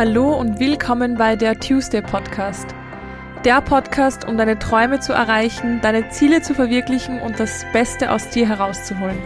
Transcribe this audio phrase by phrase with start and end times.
[0.00, 2.74] Hallo und willkommen bei der Tuesday Podcast.
[3.44, 8.30] Der Podcast, um deine Träume zu erreichen, deine Ziele zu verwirklichen und das Beste aus
[8.30, 9.18] dir herauszuholen.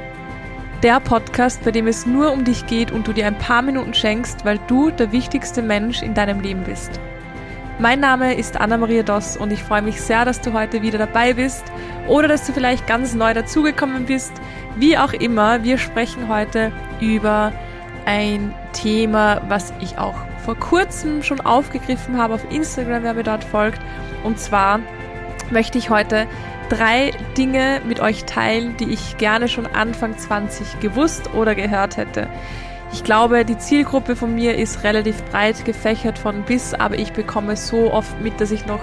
[0.82, 3.94] Der Podcast, bei dem es nur um dich geht und du dir ein paar Minuten
[3.94, 6.98] schenkst, weil du der wichtigste Mensch in deinem Leben bist.
[7.78, 11.34] Mein Name ist Anna-Maria Doss und ich freue mich sehr, dass du heute wieder dabei
[11.34, 11.62] bist
[12.08, 14.32] oder dass du vielleicht ganz neu dazugekommen bist.
[14.74, 17.52] Wie auch immer, wir sprechen heute über
[18.06, 23.44] ein Thema, was ich auch vor kurzem schon aufgegriffen habe auf Instagram, wer mir dort
[23.44, 23.80] folgt.
[24.22, 24.80] Und zwar
[25.50, 26.26] möchte ich heute
[26.68, 32.28] drei Dinge mit euch teilen, die ich gerne schon Anfang 20 gewusst oder gehört hätte.
[32.92, 37.56] Ich glaube, die Zielgruppe von mir ist relativ breit gefächert von bis, aber ich bekomme
[37.56, 38.80] so oft mit, dass ich noch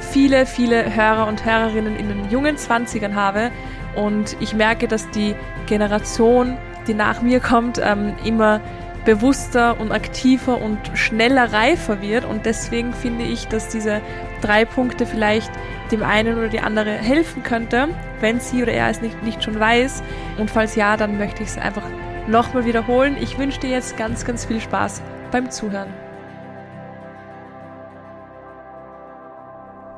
[0.00, 3.50] viele, viele Hörer und Hörerinnen in den jungen 20ern habe.
[3.96, 5.34] Und ich merke, dass die
[5.66, 8.60] Generation, die nach mir kommt, ähm, immer
[9.04, 12.24] bewusster und aktiver und schneller reifer wird.
[12.24, 14.00] Und deswegen finde ich, dass diese
[14.40, 15.50] drei Punkte vielleicht
[15.90, 17.88] dem einen oder die andere helfen könnte,
[18.20, 20.02] wenn sie oder er es nicht, nicht schon weiß.
[20.38, 21.84] Und falls ja, dann möchte ich es einfach
[22.26, 23.16] nochmal wiederholen.
[23.20, 25.92] Ich wünsche dir jetzt ganz, ganz viel Spaß beim Zuhören.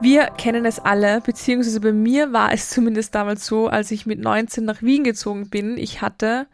[0.00, 4.20] Wir kennen es alle, beziehungsweise bei mir war es zumindest damals so, als ich mit
[4.20, 5.78] 19 nach Wien gezogen bin.
[5.78, 6.46] Ich hatte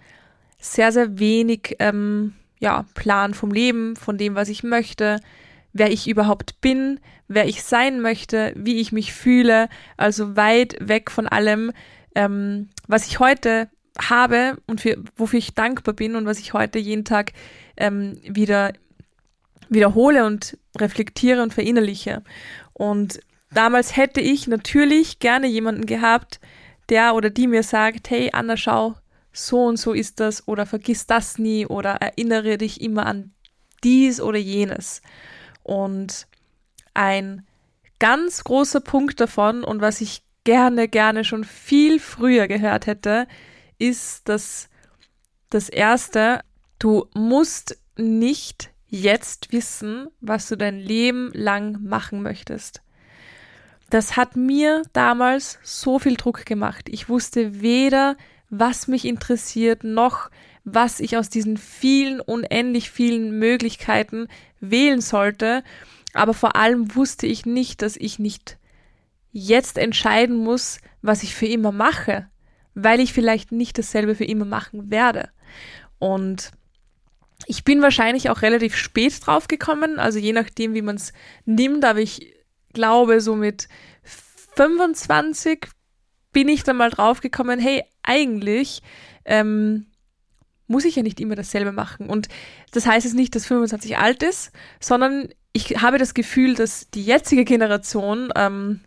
[0.61, 5.21] sehr, sehr wenig ähm, ja, Plan vom Leben, von dem, was ich möchte,
[5.73, 11.11] wer ich überhaupt bin, wer ich sein möchte, wie ich mich fühle, also weit weg
[11.11, 11.73] von allem,
[12.15, 13.69] ähm, was ich heute
[13.99, 17.33] habe und für, wofür ich dankbar bin und was ich heute jeden Tag
[17.77, 18.73] ähm, wieder
[19.69, 22.23] wiederhole und reflektiere und verinnerliche.
[22.75, 23.19] Und
[23.51, 26.39] damals hätte ich natürlich gerne jemanden gehabt,
[26.91, 28.95] der oder die mir sagt, hey Anna, schau,
[29.33, 33.33] so und so ist das oder vergiss das nie oder erinnere dich immer an
[33.83, 35.03] dies oder jenes.
[35.63, 36.27] Und
[36.95, 37.47] ein
[37.99, 43.27] ganz großer Punkt davon und was ich gerne, gerne schon viel früher gehört hätte,
[43.79, 44.69] ist, dass
[45.51, 46.41] das erste,
[46.79, 52.83] du musst nicht jetzt wissen, was du dein Leben lang machen möchtest.
[53.91, 56.89] Das hat mir damals so viel Druck gemacht.
[56.89, 58.17] Ich wusste weder,
[58.53, 60.31] was mich interessiert, noch
[60.63, 64.29] was ich aus diesen vielen, unendlich vielen Möglichkeiten
[64.61, 65.65] wählen sollte.
[66.13, 68.59] Aber vor allem wusste ich nicht, dass ich nicht
[69.33, 72.29] jetzt entscheiden muss, was ich für immer mache,
[72.75, 75.31] weil ich vielleicht nicht dasselbe für immer machen werde.
[75.99, 76.51] Und
[77.47, 81.15] ich bin wahrscheinlich auch relativ spät drauf gekommen, also je nachdem, wie man es
[81.47, 82.35] nimmt, aber ich
[82.75, 83.67] glaube, so mit
[84.57, 85.69] 25
[86.33, 88.83] bin ich dann mal drauf gekommen, hey, eigentlich
[89.25, 89.87] ähm,
[90.67, 92.09] muss ich ja nicht immer dasselbe machen.
[92.09, 92.29] Und
[92.73, 97.05] das heißt jetzt nicht, dass 25 alt ist, sondern ich habe das Gefühl, dass die
[97.05, 98.81] jetzige Generation, ähm,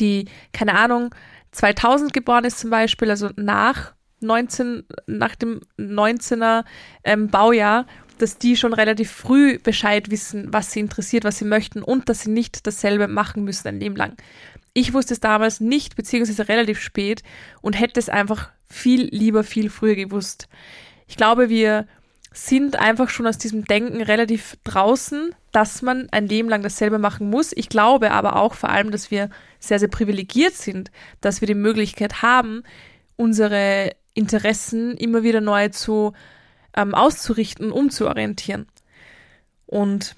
[0.00, 1.14] die, keine Ahnung,
[1.52, 6.64] 2000 geboren ist zum Beispiel, also nach 19, nach dem 19er
[7.02, 7.86] ähm, Baujahr,
[8.18, 12.22] dass die schon relativ früh Bescheid wissen, was sie interessiert, was sie möchten und dass
[12.22, 14.16] sie nicht dasselbe machen müssen ein Leben lang.
[14.74, 17.22] Ich wusste es damals nicht, beziehungsweise relativ spät
[17.62, 20.48] und hätte es einfach viel lieber, viel früher gewusst.
[21.06, 21.86] Ich glaube, wir
[22.32, 27.30] sind einfach schon aus diesem Denken relativ draußen, dass man ein Leben lang dasselbe machen
[27.30, 27.52] muss.
[27.52, 29.30] Ich glaube aber auch vor allem, dass wir
[29.60, 30.90] sehr, sehr privilegiert sind,
[31.20, 32.64] dass wir die Möglichkeit haben,
[33.14, 36.12] unsere Interessen immer wieder neu zu
[36.76, 38.66] ähm, auszurichten, umzuorientieren.
[39.66, 40.16] Und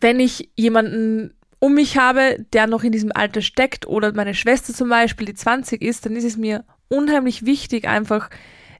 [0.00, 4.74] wenn ich jemanden um mich habe, der noch in diesem Alter steckt oder meine Schwester
[4.74, 8.30] zum Beispiel, die 20 ist, dann ist es mir unheimlich wichtig, einfach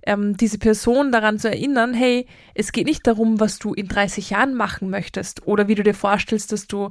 [0.07, 4.31] ähm, diese Person daran zu erinnern, hey, es geht nicht darum, was du in 30
[4.31, 6.91] Jahren machen möchtest oder wie du dir vorstellst, dass du,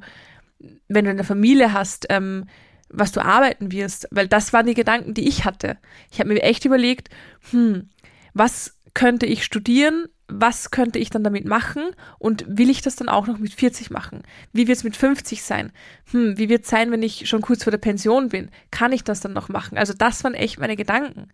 [0.88, 2.46] wenn du eine Familie hast, ähm,
[2.90, 5.78] was du arbeiten wirst, weil das waren die Gedanken, die ich hatte.
[6.12, 7.10] Ich habe mir echt überlegt,
[7.52, 7.90] hm,
[8.34, 11.84] was könnte ich studieren, was könnte ich dann damit machen
[12.18, 14.24] und will ich das dann auch noch mit 40 machen?
[14.54, 15.72] Wie wird es mit 50 sein?
[16.12, 18.50] Hm, wie wird es sein, wenn ich schon kurz vor der Pension bin?
[18.72, 19.78] Kann ich das dann noch machen?
[19.78, 21.30] Also das waren echt meine Gedanken.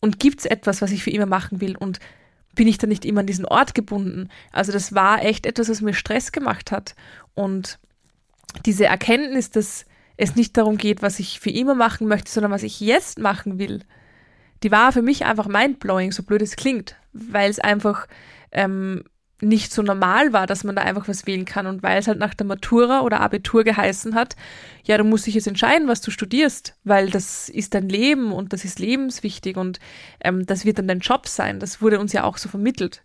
[0.00, 1.76] Und gibt es etwas, was ich für immer machen will?
[1.76, 2.00] Und
[2.54, 4.30] bin ich dann nicht immer an diesen Ort gebunden?
[4.50, 6.94] Also das war echt etwas, was mir Stress gemacht hat.
[7.34, 7.78] Und
[8.64, 9.84] diese Erkenntnis, dass
[10.16, 13.58] es nicht darum geht, was ich für immer machen möchte, sondern was ich jetzt machen
[13.58, 13.80] will,
[14.66, 18.08] die war für mich einfach mindblowing, so blöd es klingt, weil es einfach
[18.50, 19.04] ähm,
[19.40, 22.18] nicht so normal war, dass man da einfach was wählen kann und weil es halt
[22.18, 24.34] nach der Matura oder Abitur geheißen hat,
[24.82, 28.52] ja, du musst dich jetzt entscheiden, was du studierst, weil das ist dein Leben und
[28.52, 29.78] das ist lebenswichtig und
[30.20, 31.60] ähm, das wird dann dein Job sein.
[31.60, 33.04] Das wurde uns ja auch so vermittelt.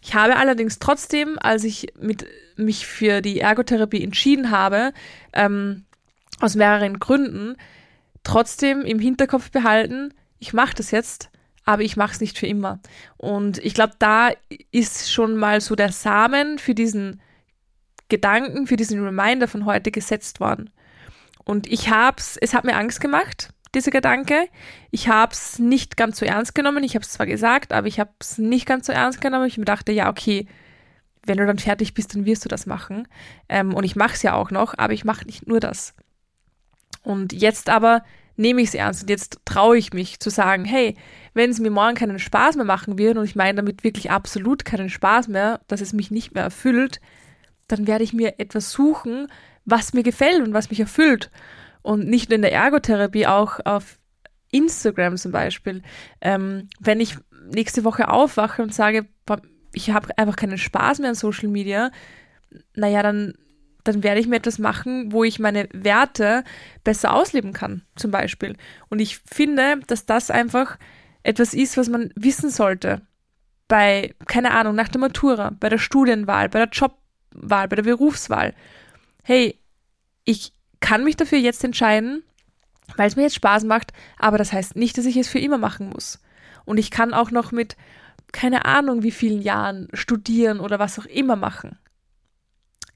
[0.00, 2.26] Ich habe allerdings trotzdem, als ich mit,
[2.56, 4.92] mich für die Ergotherapie entschieden habe,
[5.32, 5.84] ähm,
[6.40, 7.54] aus mehreren Gründen,
[8.24, 10.12] trotzdem im Hinterkopf behalten,
[10.42, 11.30] ich mache das jetzt,
[11.64, 12.80] aber ich mache es nicht für immer.
[13.16, 14.30] Und ich glaube, da
[14.72, 17.22] ist schon mal so der Samen für diesen
[18.08, 20.70] Gedanken, für diesen Reminder von heute gesetzt worden.
[21.44, 24.48] Und ich hab's, es hat mir Angst gemacht, dieser Gedanke.
[24.90, 26.82] Ich habe es nicht ganz so ernst genommen.
[26.82, 29.46] Ich habe es zwar gesagt, aber ich habe es nicht ganz so ernst genommen.
[29.46, 30.48] Ich mir dachte, ja, okay,
[31.24, 33.06] wenn du dann fertig bist, dann wirst du das machen.
[33.48, 35.94] Ähm, und ich mache es ja auch noch, aber ich mache nicht nur das.
[37.04, 38.02] Und jetzt aber
[38.42, 40.96] nehme ich es ernst und jetzt traue ich mich zu sagen, hey,
[41.34, 44.64] wenn es mir morgen keinen Spaß mehr machen wird, und ich meine damit wirklich absolut
[44.64, 47.00] keinen Spaß mehr, dass es mich nicht mehr erfüllt,
[47.68, 49.28] dann werde ich mir etwas suchen,
[49.64, 51.30] was mir gefällt und was mich erfüllt.
[51.80, 53.98] Und nicht nur in der Ergotherapie, auch auf
[54.50, 55.82] Instagram zum Beispiel.
[56.20, 57.16] Ähm, wenn ich
[57.50, 59.06] nächste Woche aufwache und sage,
[59.72, 61.90] ich habe einfach keinen Spaß mehr an Social Media,
[62.74, 63.34] naja, dann,
[63.84, 66.44] dann werde ich mir etwas machen, wo ich meine Werte
[66.84, 68.56] besser ausleben kann, zum Beispiel.
[68.88, 70.78] Und ich finde, dass das einfach
[71.22, 73.02] etwas ist, was man wissen sollte.
[73.68, 78.54] Bei, keine Ahnung, nach der Matura, bei der Studienwahl, bei der Jobwahl, bei der Berufswahl.
[79.22, 79.58] Hey,
[80.24, 82.22] ich kann mich dafür jetzt entscheiden,
[82.96, 85.58] weil es mir jetzt Spaß macht, aber das heißt nicht, dass ich es für immer
[85.58, 86.20] machen muss.
[86.64, 87.76] Und ich kann auch noch mit
[88.32, 91.78] keine Ahnung wie vielen Jahren studieren oder was auch immer machen.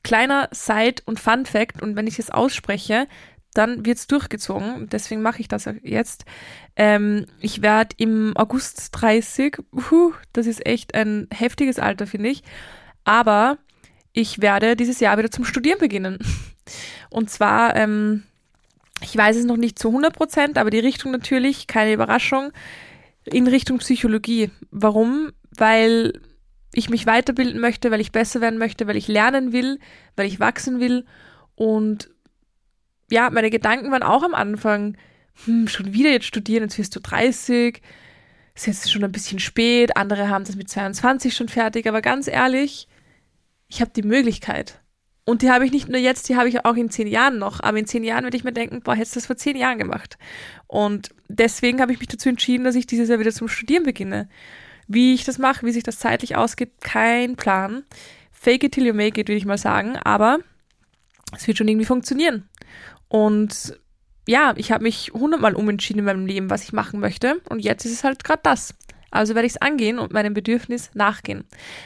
[0.06, 3.08] Kleiner Side- und Fun-Fact, und wenn ich es ausspreche,
[3.54, 4.88] dann wird es durchgezogen.
[4.88, 6.26] Deswegen mache ich das jetzt.
[6.76, 12.44] Ähm, ich werde im August 30, uh, das ist echt ein heftiges Alter, finde ich.
[13.02, 13.58] Aber
[14.12, 16.20] ich werde dieses Jahr wieder zum Studieren beginnen.
[17.10, 18.22] Und zwar, ähm,
[19.02, 22.52] ich weiß es noch nicht zu 100 Prozent, aber die Richtung natürlich, keine Überraschung,
[23.24, 24.52] in Richtung Psychologie.
[24.70, 25.32] Warum?
[25.50, 26.12] Weil
[26.76, 29.78] ich mich weiterbilden möchte, weil ich besser werden möchte, weil ich lernen will,
[30.14, 31.04] weil ich wachsen will.
[31.54, 32.10] Und
[33.10, 34.96] ja, meine Gedanken waren auch am Anfang,
[35.44, 37.80] hm, schon wieder jetzt studieren, jetzt wirst du 30,
[38.54, 42.28] ist jetzt schon ein bisschen spät, andere haben das mit 22 schon fertig, aber ganz
[42.28, 42.88] ehrlich,
[43.68, 44.80] ich habe die Möglichkeit.
[45.24, 47.58] Und die habe ich nicht nur jetzt, die habe ich auch in zehn Jahren noch.
[47.60, 49.76] Aber in zehn Jahren werde ich mir denken, boah, hättest du das vor zehn Jahren
[49.76, 50.18] gemacht.
[50.68, 54.28] Und deswegen habe ich mich dazu entschieden, dass ich dieses Jahr wieder zum Studieren beginne.
[54.88, 57.84] Wie ich das mache, wie sich das zeitlich ausgeht, kein Plan.
[58.32, 59.96] Fake it till you make it, würde ich mal sagen.
[59.96, 60.38] Aber
[61.34, 62.48] es wird schon irgendwie funktionieren.
[63.08, 63.78] Und
[64.28, 67.40] ja, ich habe mich hundertmal umentschieden in meinem Leben, was ich machen möchte.
[67.48, 68.74] Und jetzt ist es halt gerade das.
[69.10, 71.44] Also werde ich es angehen und meinem Bedürfnis nachgehen.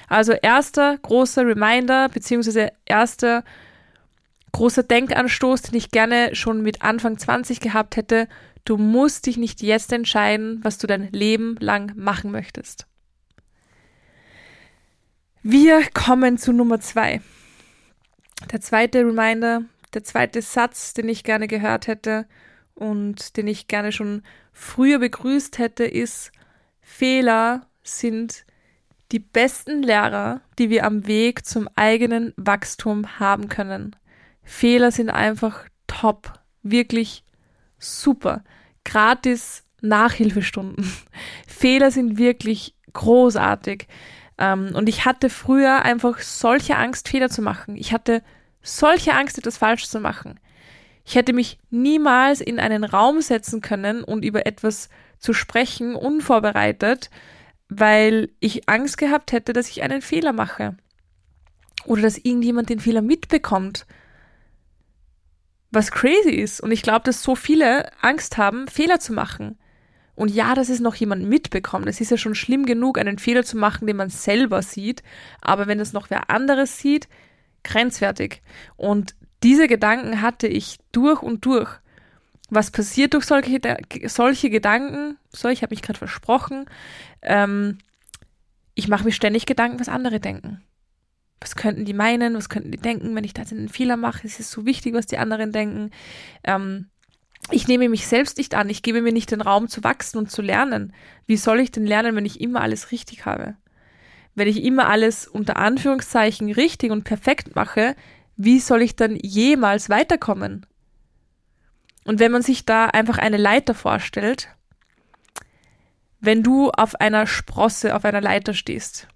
[0.08, 3.44] Also erster großer Reminder, beziehungsweise erster
[4.52, 8.26] großer Denkanstoß, den ich gerne schon mit Anfang 20 gehabt hätte.
[8.64, 12.86] Du musst dich nicht jetzt entscheiden, was du dein Leben lang machen möchtest.
[15.42, 17.22] Wir kommen zu Nummer zwei.
[18.52, 19.62] Der zweite Reminder,
[19.94, 22.26] der zweite Satz, den ich gerne gehört hätte
[22.74, 24.22] und den ich gerne schon
[24.52, 26.30] früher begrüßt hätte, ist,
[26.82, 28.44] Fehler sind
[29.12, 33.96] die besten Lehrer, die wir am Weg zum eigenen Wachstum haben können.
[34.42, 37.24] Fehler sind einfach top, wirklich
[37.78, 38.44] super.
[38.84, 40.84] Gratis Nachhilfestunden.
[41.46, 43.88] Fehler sind wirklich großartig.
[44.40, 47.76] Ähm, und ich hatte früher einfach solche Angst, Fehler zu machen.
[47.76, 48.22] Ich hatte
[48.62, 50.40] solche Angst, etwas falsch zu machen.
[51.04, 57.10] Ich hätte mich niemals in einen Raum setzen können und über etwas zu sprechen, unvorbereitet,
[57.68, 60.76] weil ich Angst gehabt hätte, dass ich einen Fehler mache.
[61.84, 63.86] Oder dass irgendjemand den Fehler mitbekommt.
[65.70, 66.60] Was crazy ist.
[66.60, 69.58] Und ich glaube, dass so viele Angst haben, Fehler zu machen.
[70.20, 71.86] Und ja, dass es noch jemand mitbekommt.
[71.86, 75.02] Es ist ja schon schlimm genug, einen Fehler zu machen, den man selber sieht.
[75.40, 77.08] Aber wenn es noch wer anderes sieht,
[77.64, 78.42] grenzwertig.
[78.76, 81.70] Und diese Gedanken hatte ich durch und durch
[82.50, 83.60] was passiert durch solche,
[84.08, 85.16] solche Gedanken?
[85.32, 86.66] So, ich habe mich gerade versprochen.
[87.22, 87.78] Ähm,
[88.74, 90.62] ich mache mir ständig Gedanken, was andere denken.
[91.40, 92.34] Was könnten die meinen?
[92.34, 94.26] Was könnten die denken, wenn ich da einen Fehler mache?
[94.26, 95.92] Es ist so wichtig, was die anderen denken.
[96.44, 96.90] Ähm,
[97.50, 98.68] ich nehme mich selbst nicht an.
[98.68, 100.92] Ich gebe mir nicht den Raum zu wachsen und zu lernen.
[101.26, 103.56] Wie soll ich denn lernen, wenn ich immer alles richtig habe?
[104.34, 107.96] Wenn ich immer alles unter Anführungszeichen richtig und perfekt mache,
[108.36, 110.66] wie soll ich dann jemals weiterkommen?
[112.04, 114.48] Und wenn man sich da einfach eine Leiter vorstellt,
[116.20, 119.08] wenn du auf einer Sprosse, auf einer Leiter stehst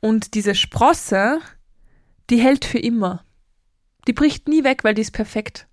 [0.00, 1.40] und diese Sprosse,
[2.30, 3.24] die hält für immer.
[4.06, 5.66] Die bricht nie weg, weil die ist perfekt.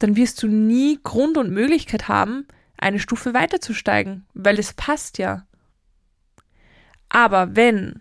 [0.00, 5.46] Dann wirst du nie Grund und Möglichkeit haben, eine Stufe weiterzusteigen, weil es passt ja.
[7.08, 8.00] Aber wenn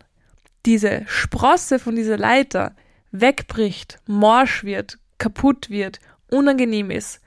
[0.65, 2.75] diese Sprosse von dieser Leiter
[3.12, 7.22] wegbricht, morsch wird, kaputt wird, unangenehm ist,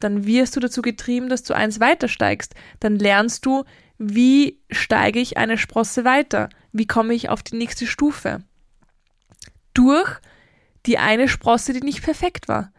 [0.00, 2.54] dann wirst du dazu getrieben, dass du eins weitersteigst.
[2.80, 3.64] Dann lernst du,
[3.98, 6.48] wie steige ich eine Sprosse weiter?
[6.72, 8.42] Wie komme ich auf die nächste Stufe?
[9.72, 10.20] Durch
[10.86, 12.72] die eine Sprosse, die nicht perfekt war,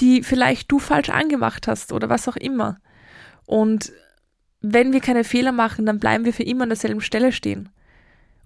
[0.00, 2.78] die vielleicht du falsch angemacht hast oder was auch immer.
[3.46, 3.92] Und
[4.60, 7.68] wenn wir keine Fehler machen, dann bleiben wir für immer an derselben Stelle stehen.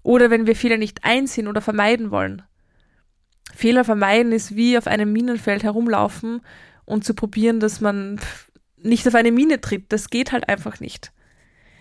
[0.03, 2.41] Oder wenn wir Fehler nicht einsehen oder vermeiden wollen.
[3.53, 6.41] Fehler vermeiden ist wie auf einem Minenfeld herumlaufen
[6.85, 8.19] und zu probieren, dass man
[8.77, 9.91] nicht auf eine Mine tritt.
[9.91, 11.11] Das geht halt einfach nicht.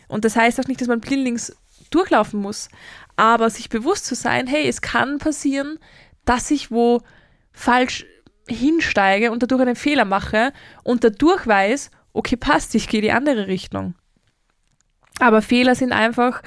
[0.09, 1.57] Und das heißt auch nicht, dass man blindlings
[1.91, 2.69] durchlaufen muss.
[3.17, 5.79] Aber sich bewusst zu sein, hey, es kann passieren,
[6.25, 7.03] dass ich wo
[7.53, 8.05] falsch
[8.51, 10.53] hinsteige und dadurch einen Fehler mache
[10.83, 13.95] und dadurch weiß, okay, passt, ich gehe die andere Richtung.
[15.21, 16.43] Aber Fehler sind einfach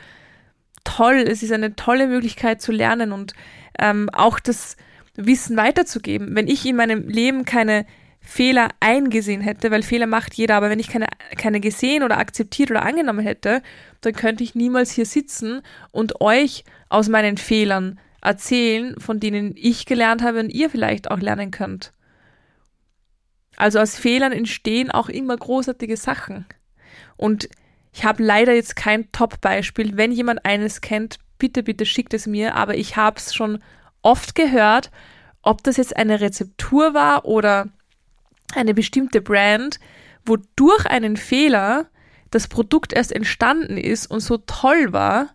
[0.83, 1.24] toll.
[1.27, 3.33] Es ist eine tolle Möglichkeit zu lernen und
[3.79, 4.77] ähm, auch das
[5.15, 6.36] Wissen weiterzugeben.
[6.36, 7.86] Wenn ich in meinem Leben keine
[8.19, 11.07] Fehler eingesehen hätte, weil Fehler macht jeder, aber wenn ich keine,
[11.38, 13.62] keine gesehen oder akzeptiert oder angenommen hätte,
[14.01, 19.86] dann könnte ich niemals hier sitzen und euch aus meinen Fehlern erzählen, von denen ich
[19.86, 21.94] gelernt habe und ihr vielleicht auch lernen könnt.
[23.56, 26.46] Also aus Fehlern entstehen auch immer großartige Sachen.
[27.18, 27.50] Und
[27.92, 29.98] ich habe leider jetzt kein Top-Beispiel.
[29.98, 32.56] Wenn jemand eines kennt, bitte, bitte schickt es mir.
[32.56, 33.60] Aber ich habe es schon
[34.01, 34.89] oft gehört,
[35.44, 37.68] ob das jetzt eine Rezeptur war oder
[38.56, 39.80] eine bestimmte Brand,
[40.25, 41.88] wo durch einen Fehler
[42.32, 45.30] das Produkt erst entstanden ist und so toll war,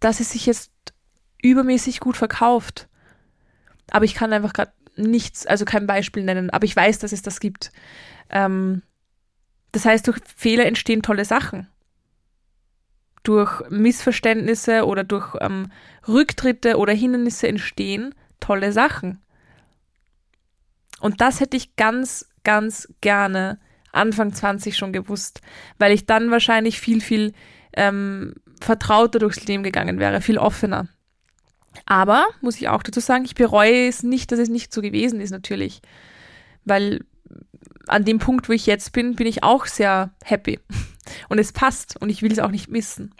[0.00, 0.72] dass es sich jetzt
[1.42, 2.88] übermäßig gut verkauft.
[3.90, 7.22] Aber ich kann einfach gerade nichts, also kein Beispiel nennen, aber ich weiß, dass es
[7.22, 7.72] das gibt.
[8.28, 8.82] Ähm,
[9.72, 11.68] das heißt, durch Fehler entstehen tolle Sachen
[13.22, 15.70] durch Missverständnisse oder durch ähm,
[16.08, 19.22] Rücktritte oder Hindernisse entstehen tolle Sachen.
[21.00, 23.58] Und das hätte ich ganz, ganz gerne
[23.92, 25.40] Anfang 20 schon gewusst,
[25.78, 27.32] weil ich dann wahrscheinlich viel, viel
[27.74, 30.88] ähm, vertrauter durchs Leben gegangen wäre, viel offener.
[31.86, 35.20] Aber, muss ich auch dazu sagen, ich bereue es nicht, dass es nicht so gewesen
[35.20, 35.82] ist, natürlich.
[36.64, 37.04] Weil
[37.86, 40.60] an dem Punkt, wo ich jetzt bin, bin ich auch sehr happy.
[41.28, 43.12] Und es passt und ich will es auch nicht missen.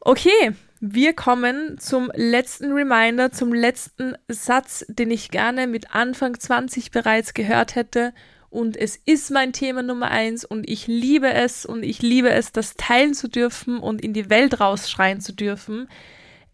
[0.00, 6.90] Okay, wir kommen zum letzten Reminder, zum letzten Satz, den ich gerne mit Anfang 20
[6.90, 8.12] bereits gehört hätte.
[8.50, 12.50] Und es ist mein Thema Nummer eins und ich liebe es und ich liebe es,
[12.52, 15.88] das teilen zu dürfen und in die Welt rausschreien zu dürfen.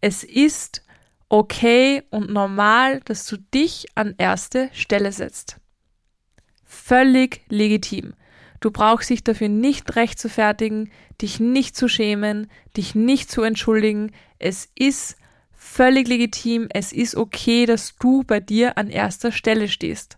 [0.01, 0.83] Es ist
[1.29, 5.57] okay und normal, dass du dich an erste Stelle setzt.
[6.65, 8.13] Völlig legitim.
[8.59, 14.11] Du brauchst dich dafür nicht rechtfertigen, dich nicht zu schämen, dich nicht zu entschuldigen.
[14.37, 15.17] Es ist
[15.51, 20.17] völlig legitim, es ist okay, dass du bei dir an erster Stelle stehst.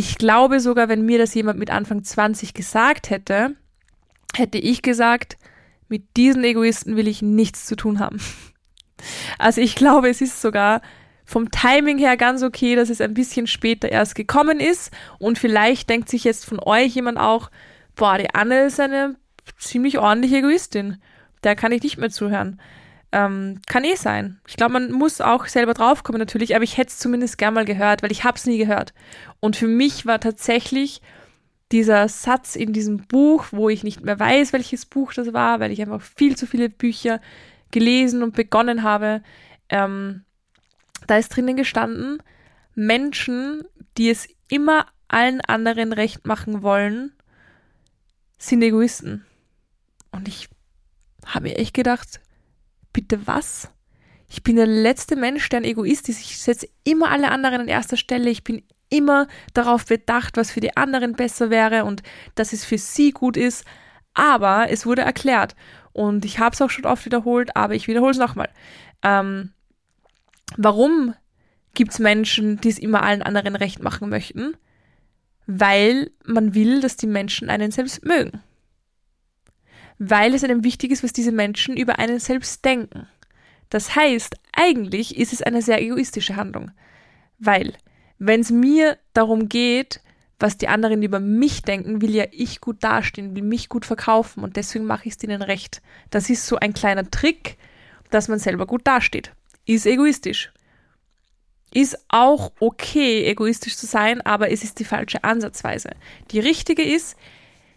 [0.00, 3.54] Ich glaube sogar, wenn mir das jemand mit Anfang 20 gesagt hätte,
[4.34, 5.36] hätte ich gesagt,
[5.88, 8.18] mit diesen Egoisten will ich nichts zu tun haben.
[9.38, 10.80] Also ich glaube, es ist sogar
[11.26, 15.90] vom Timing her ganz okay, dass es ein bisschen später erst gekommen ist und vielleicht
[15.90, 17.50] denkt sich jetzt von euch jemand auch,
[17.94, 19.16] boah, die Anne ist eine
[19.58, 20.96] ziemlich ordentliche Egoistin.
[21.44, 22.58] Der kann ich nicht mehr zuhören.
[23.12, 24.40] Ähm, kann eh sein.
[24.46, 27.64] Ich glaube, man muss auch selber draufkommen natürlich, aber ich hätte es zumindest gern mal
[27.64, 28.94] gehört, weil ich habe es nie gehört.
[29.40, 31.02] Und für mich war tatsächlich
[31.72, 35.72] dieser Satz in diesem Buch, wo ich nicht mehr weiß, welches Buch das war, weil
[35.72, 37.20] ich einfach viel zu viele Bücher
[37.70, 39.22] gelesen und begonnen habe,
[39.68, 40.24] ähm,
[41.06, 42.22] da ist drinnen gestanden,
[42.74, 43.62] Menschen,
[43.96, 47.12] die es immer allen anderen recht machen wollen,
[48.38, 49.24] sind Egoisten.
[50.12, 50.48] Und ich
[51.26, 52.20] habe mir echt gedacht,
[52.92, 53.70] bitte was?
[54.28, 56.20] Ich bin der letzte Mensch, der ein Egoist ist.
[56.20, 58.30] Ich setze immer alle anderen an erster Stelle.
[58.30, 62.02] Ich bin immer darauf bedacht, was für die anderen besser wäre und
[62.36, 63.64] dass es für sie gut ist.
[64.14, 65.56] Aber es wurde erklärt.
[65.92, 68.48] Und ich habe es auch schon oft wiederholt, aber ich wiederhole es nochmal.
[69.02, 69.52] Ähm,
[70.56, 71.14] warum
[71.74, 74.54] gibt es Menschen, die es immer allen anderen recht machen möchten?
[75.46, 78.40] Weil man will, dass die Menschen einen selbst mögen
[80.00, 83.06] weil es einem wichtig ist, was diese Menschen über einen selbst denken.
[83.68, 86.70] Das heißt, eigentlich ist es eine sehr egoistische Handlung,
[87.38, 87.74] weil
[88.18, 90.00] wenn es mir darum geht,
[90.38, 94.42] was die anderen über mich denken, will ja ich gut dastehen, will mich gut verkaufen
[94.42, 95.82] und deswegen mache ich es denen recht.
[96.08, 97.58] Das ist so ein kleiner Trick,
[98.08, 99.32] dass man selber gut dasteht.
[99.66, 100.50] Ist egoistisch.
[101.74, 105.90] Ist auch okay, egoistisch zu sein, aber es ist die falsche Ansatzweise.
[106.30, 107.16] Die richtige ist,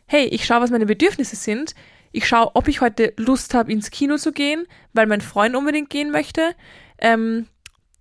[0.05, 1.75] hey, ich schaue, was meine Bedürfnisse sind,
[2.13, 5.89] Ich schaue, ob ich heute Lust habe, ins Kino zu gehen, weil mein Freund unbedingt
[5.89, 6.55] gehen möchte,
[6.99, 7.47] ähm,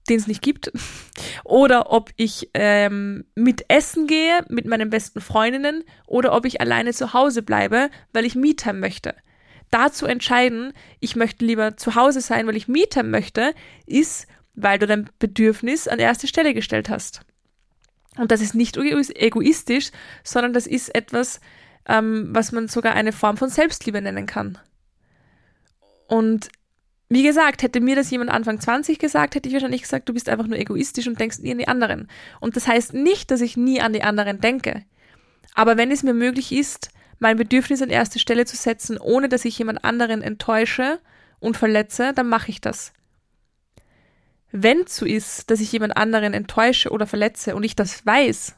[0.09, 0.71] den es nicht gibt.
[1.45, 6.92] oder ob ich ähm, mit essen gehe mit meinen besten Freundinnen oder ob ich alleine
[6.92, 9.14] zu Hause bleibe, weil ich Me-Time möchte.
[9.71, 13.54] Dazu entscheiden, ich möchte lieber zu Hause sein, weil ich Me-Time möchte,
[13.87, 17.23] ist, weil du dein Bedürfnis an erste Stelle gestellt hast.
[18.19, 19.90] Und das ist nicht egoistisch,
[20.23, 21.40] sondern das ist etwas,
[21.89, 24.59] ähm, was man sogar eine Form von Selbstliebe nennen kann.
[26.07, 26.51] Und
[27.09, 30.29] wie gesagt, hätte mir das jemand Anfang 20 gesagt, hätte ich wahrscheinlich gesagt, du bist
[30.29, 32.09] einfach nur egoistisch und denkst nie an die anderen.
[32.41, 34.85] Und das heißt nicht, dass ich nie an die anderen denke.
[35.55, 39.45] Aber wenn es mir möglich ist, mein Bedürfnis an erste Stelle zu setzen, ohne dass
[39.45, 41.01] ich jemand anderen enttäusche
[41.39, 42.93] und verletze, dann mache ich das.
[44.51, 48.55] Wenn es so ist, dass ich jemand anderen enttäusche oder verletze und ich das weiß,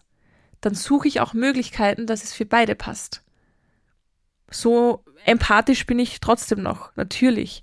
[0.65, 3.23] dann suche ich auch Möglichkeiten, dass es für beide passt.
[4.51, 7.63] So empathisch bin ich trotzdem noch, natürlich.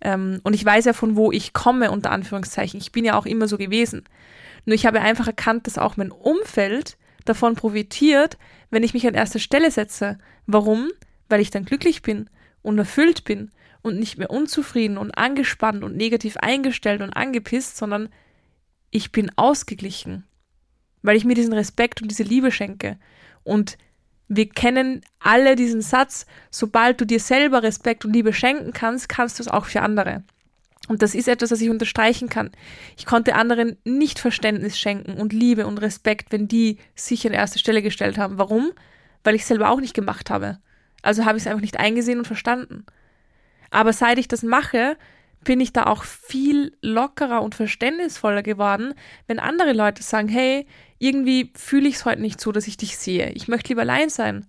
[0.00, 2.80] Ähm, und ich weiß ja, von wo ich komme, unter Anführungszeichen.
[2.80, 4.04] Ich bin ja auch immer so gewesen.
[4.64, 8.38] Nur ich habe einfach erkannt, dass auch mein Umfeld davon profitiert,
[8.70, 10.18] wenn ich mich an erster Stelle setze.
[10.46, 10.90] Warum?
[11.28, 12.30] Weil ich dann glücklich bin
[12.62, 13.50] und erfüllt bin
[13.82, 18.08] und nicht mehr unzufrieden und angespannt und negativ eingestellt und angepisst, sondern
[18.90, 20.27] ich bin ausgeglichen
[21.02, 22.98] weil ich mir diesen Respekt und diese Liebe schenke.
[23.44, 23.78] Und
[24.28, 29.38] wir kennen alle diesen Satz, sobald du dir selber Respekt und Liebe schenken kannst, kannst
[29.38, 30.22] du es auch für andere.
[30.88, 32.50] Und das ist etwas, was ich unterstreichen kann.
[32.96, 37.58] Ich konnte anderen nicht Verständnis schenken und Liebe und Respekt, wenn die sich an erste
[37.58, 38.38] Stelle gestellt haben.
[38.38, 38.72] Warum?
[39.22, 40.58] Weil ich selber auch nicht gemacht habe.
[41.02, 42.86] Also habe ich es einfach nicht eingesehen und verstanden.
[43.70, 44.96] Aber seit ich das mache,
[45.44, 48.94] bin ich da auch viel lockerer und verständnisvoller geworden,
[49.26, 50.66] wenn andere Leute sagen, hey,
[50.98, 53.30] irgendwie fühle ich es heute nicht so, dass ich dich sehe.
[53.30, 54.46] Ich möchte lieber allein sein.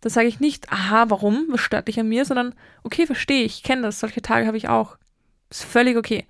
[0.00, 1.46] Da sage ich nicht, aha, warum?
[1.48, 2.24] Was stört dich an mir?
[2.24, 4.00] Sondern, okay, verstehe ich, kenne das.
[4.00, 4.96] Solche Tage habe ich auch.
[5.48, 6.26] Ist völlig okay.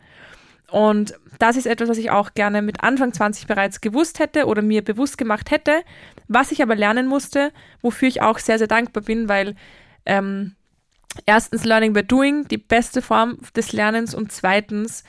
[0.71, 4.63] Und das ist etwas, was ich auch gerne mit Anfang 20 bereits gewusst hätte oder
[4.63, 5.83] mir bewusst gemacht hätte,
[6.29, 9.55] was ich aber lernen musste, wofür ich auch sehr, sehr dankbar bin, weil
[10.07, 10.55] ähm,
[11.27, 15.05] erstens Learning by Doing, die beste Form des Lernens und zweitens,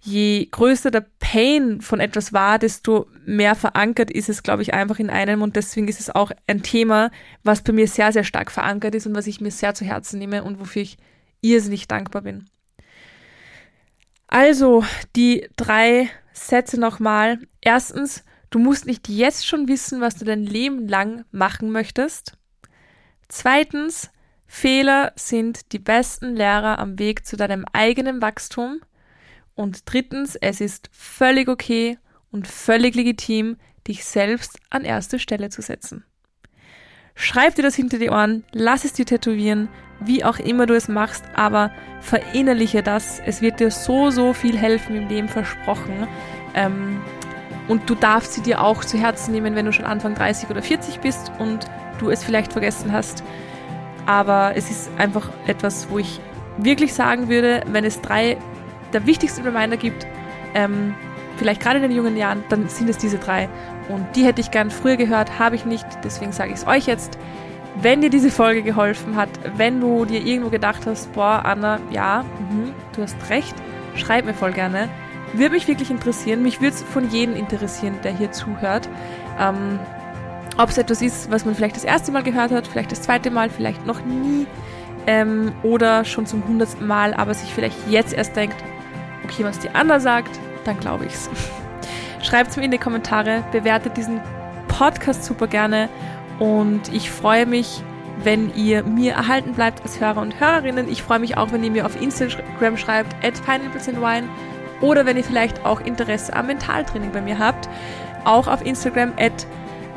[0.00, 4.98] je größer der Pain von etwas war, desto mehr verankert ist es, glaube ich, einfach
[4.98, 7.10] in einem und deswegen ist es auch ein Thema,
[7.42, 10.18] was bei mir sehr, sehr stark verankert ist und was ich mir sehr zu Herzen
[10.18, 10.96] nehme und wofür ich
[11.40, 12.48] irrsinnig dankbar bin.
[14.28, 14.84] Also,
[15.14, 17.38] die drei Sätze nochmal.
[17.60, 22.36] Erstens, du musst nicht jetzt schon wissen, was du dein Leben lang machen möchtest.
[23.28, 24.10] Zweitens,
[24.46, 28.80] Fehler sind die besten Lehrer am Weg zu deinem eigenen Wachstum.
[29.54, 31.98] Und drittens, es ist völlig okay
[32.30, 33.56] und völlig legitim,
[33.88, 36.04] dich selbst an erste Stelle zu setzen.
[37.14, 39.68] Schreib dir das hinter die Ohren, lass es dir tätowieren,
[40.00, 43.20] wie auch immer du es machst, aber verinnerliche das.
[43.24, 46.06] Es wird dir so, so viel helfen im Leben versprochen.
[46.54, 47.00] Ähm,
[47.68, 50.62] und du darfst sie dir auch zu Herzen nehmen, wenn du schon Anfang 30 oder
[50.62, 51.66] 40 bist und
[51.98, 53.24] du es vielleicht vergessen hast.
[54.06, 56.20] Aber es ist einfach etwas, wo ich
[56.58, 58.38] wirklich sagen würde, wenn es drei
[58.92, 60.06] der wichtigsten Reminder gibt,
[60.54, 60.94] ähm,
[61.36, 63.48] vielleicht gerade in den jungen Jahren, dann sind es diese drei.
[63.88, 66.86] Und die hätte ich gern früher gehört, habe ich nicht, deswegen sage ich es euch
[66.86, 67.18] jetzt.
[67.82, 72.24] Wenn dir diese Folge geholfen hat, wenn du dir irgendwo gedacht hast, boah, Anna, ja,
[72.50, 73.54] mh, du hast recht,
[73.96, 74.88] schreib mir voll gerne.
[75.34, 76.42] Würde mich wirklich interessieren.
[76.42, 78.88] Mich würde es von jedem interessieren, der hier zuhört.
[79.38, 79.78] Ähm,
[80.56, 83.30] ob es etwas ist, was man vielleicht das erste Mal gehört hat, vielleicht das zweite
[83.30, 84.46] Mal, vielleicht noch nie
[85.06, 88.56] ähm, oder schon zum hundertsten Mal, aber sich vielleicht jetzt erst denkt,
[89.24, 91.30] okay, was die Anna sagt, dann glaube ich's.
[92.22, 94.20] Schreibt es mir in die Kommentare, bewertet diesen
[94.68, 95.88] Podcast super gerne
[96.38, 97.82] und ich freue mich,
[98.22, 100.88] wenn ihr mir erhalten bleibt als Hörer und Hörerinnen.
[100.88, 103.90] Ich freue mich auch, wenn ihr mir auf Instagram schreibt, at pineapples
[104.80, 107.68] oder wenn ihr vielleicht auch Interesse am Mentaltraining bei mir habt,
[108.24, 109.46] auch auf Instagram at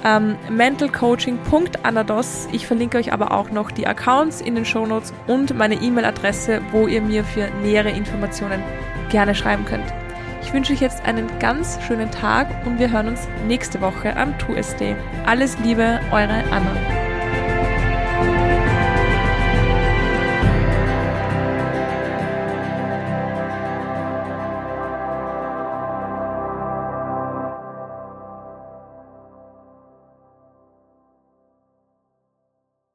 [0.05, 2.47] ähm, mentalcoaching.anados.
[2.51, 6.88] Ich verlinke euch aber auch noch die Accounts in den Shownotes und meine E-Mail-Adresse, wo
[6.88, 8.62] ihr mir für nähere Informationen
[9.09, 9.93] gerne schreiben könnt.
[10.41, 14.33] Ich wünsche euch jetzt einen ganz schönen Tag und wir hören uns nächste Woche am
[14.35, 14.95] 2SD.
[15.25, 16.98] Alles Liebe, eure Anna.